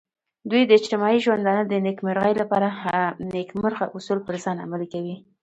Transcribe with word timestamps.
دوی 0.49 0.61
د 0.65 0.71
اجتماعي 0.79 1.19
ژوندانه 1.25 1.63
د 1.67 1.73
نیکمرغۍ 1.87 2.33
لپاره 2.41 2.67
نیکمرغه 3.35 3.85
اصول 3.97 4.19
پر 4.27 4.35
ځان 4.43 4.57
عملي 4.65 4.87
کوي. 4.93 5.15